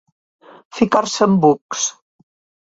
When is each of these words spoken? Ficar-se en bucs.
Ficar-se 0.77 1.27
en 1.27 1.37
bucs. 1.45 1.85